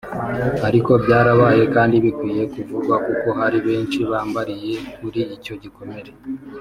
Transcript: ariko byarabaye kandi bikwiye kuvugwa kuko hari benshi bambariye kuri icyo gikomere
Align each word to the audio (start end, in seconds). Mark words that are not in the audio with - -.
ariko 0.67 0.91
byarabaye 1.03 1.63
kandi 1.75 1.95
bikwiye 2.05 2.43
kuvugwa 2.53 2.95
kuko 3.05 3.27
hari 3.39 3.57
benshi 3.67 3.99
bambariye 4.11 4.75
kuri 4.95 5.19
icyo 5.35 5.53
gikomere 5.63 6.11